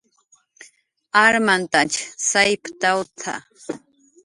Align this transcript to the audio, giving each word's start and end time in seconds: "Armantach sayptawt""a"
"Armantach 1.23 1.95
sayptawt""a" 2.29 3.33